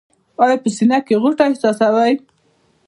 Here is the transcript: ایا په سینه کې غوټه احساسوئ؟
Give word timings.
ایا 0.43 0.55
په 0.63 0.69
سینه 0.75 0.97
کې 1.05 1.15
غوټه 1.21 1.43
احساسوئ؟ 1.47 2.13